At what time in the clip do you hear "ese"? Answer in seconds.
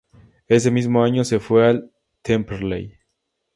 0.47-0.71